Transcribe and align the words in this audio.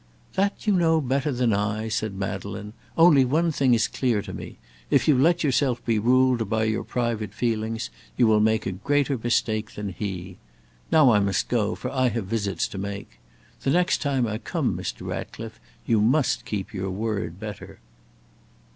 "That 0.33 0.65
you 0.65 0.73
know 0.75 0.99
better 0.99 1.31
than 1.31 1.53
I," 1.53 1.87
said 1.87 2.15
Madeleine; 2.15 2.73
"only 2.97 3.23
one 3.23 3.51
thing 3.51 3.75
is 3.75 3.87
clear 3.87 4.23
to 4.23 4.33
me. 4.33 4.57
If 4.89 5.07
you 5.07 5.15
let 5.15 5.43
yourself 5.43 5.85
be 5.85 5.99
ruled 5.99 6.49
by 6.49 6.63
your 6.63 6.83
private 6.83 7.35
feelings, 7.35 7.91
you 8.17 8.25
will 8.25 8.39
make 8.39 8.65
a 8.65 8.71
greater 8.71 9.15
mistake 9.15 9.73
than 9.75 9.89
he. 9.89 10.39
Now 10.91 11.11
I 11.11 11.19
must 11.19 11.49
go, 11.49 11.75
for 11.75 11.91
I 11.91 12.09
have 12.09 12.25
visits 12.25 12.67
to 12.69 12.79
make. 12.79 13.19
The 13.61 13.69
next 13.69 14.01
time 14.01 14.25
I 14.25 14.39
come, 14.39 14.75
Mr. 14.75 15.05
Ratcliffe, 15.05 15.59
you 15.85 16.01
must 16.01 16.45
keep 16.45 16.73
your 16.73 16.89
word 16.89 17.39
better." 17.39 17.77